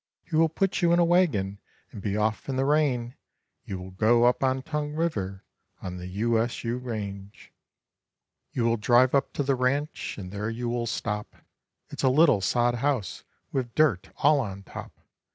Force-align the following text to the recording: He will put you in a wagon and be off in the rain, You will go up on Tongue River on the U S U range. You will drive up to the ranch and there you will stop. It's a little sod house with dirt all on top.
He 0.23 0.35
will 0.35 0.49
put 0.49 0.81
you 0.81 0.91
in 0.93 0.97
a 0.97 1.05
wagon 1.05 1.59
and 1.91 2.01
be 2.01 2.17
off 2.17 2.49
in 2.49 2.55
the 2.55 2.65
rain, 2.65 3.15
You 3.65 3.77
will 3.77 3.91
go 3.91 4.23
up 4.25 4.43
on 4.43 4.63
Tongue 4.63 4.93
River 4.95 5.43
on 5.79 5.97
the 5.97 6.07
U 6.07 6.39
S 6.41 6.63
U 6.63 6.79
range. 6.79 7.53
You 8.51 8.63
will 8.63 8.77
drive 8.77 9.13
up 9.13 9.31
to 9.33 9.43
the 9.43 9.53
ranch 9.53 10.17
and 10.17 10.31
there 10.31 10.49
you 10.49 10.67
will 10.69 10.87
stop. 10.87 11.35
It's 11.89 12.01
a 12.01 12.09
little 12.09 12.41
sod 12.41 12.73
house 12.73 13.23
with 13.51 13.75
dirt 13.75 14.09
all 14.17 14.39
on 14.39 14.63
top. 14.63 14.91